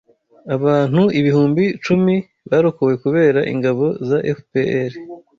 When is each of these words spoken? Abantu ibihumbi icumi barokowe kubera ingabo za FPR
Abantu 0.55 1.01
ibihumbi 1.19 1.63
icumi 1.75 2.15
barokowe 2.49 2.93
kubera 3.03 3.39
ingabo 3.53 3.85
za 4.07 4.17
FPR 4.37 4.91